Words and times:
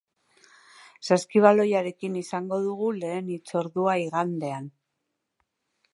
Saskibaloiarekin 1.07 2.17
izango 2.21 2.59
dugu 2.65 2.89
lehen 3.03 3.29
hitzordua 3.35 3.97
igandean. 4.09 4.71